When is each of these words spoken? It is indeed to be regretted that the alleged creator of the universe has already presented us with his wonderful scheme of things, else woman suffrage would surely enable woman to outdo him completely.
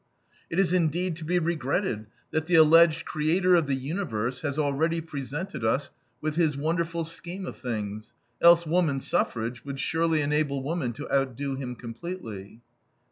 It 0.49 0.57
is 0.57 0.73
indeed 0.73 1.15
to 1.17 1.23
be 1.23 1.37
regretted 1.37 2.07
that 2.31 2.47
the 2.47 2.55
alleged 2.55 3.05
creator 3.05 3.53
of 3.53 3.67
the 3.67 3.75
universe 3.75 4.41
has 4.41 4.57
already 4.57 4.99
presented 4.99 5.63
us 5.63 5.91
with 6.21 6.37
his 6.37 6.57
wonderful 6.57 7.03
scheme 7.03 7.45
of 7.45 7.57
things, 7.57 8.11
else 8.41 8.65
woman 8.65 8.99
suffrage 8.99 9.63
would 9.63 9.79
surely 9.79 10.21
enable 10.21 10.63
woman 10.63 10.91
to 10.93 11.13
outdo 11.13 11.53
him 11.55 11.75
completely. 11.75 12.61